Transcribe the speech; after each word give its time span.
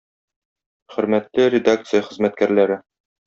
Хөрмәтле 0.93 1.45
редакция 1.55 2.01
хезмәткәрләре! 2.09 2.79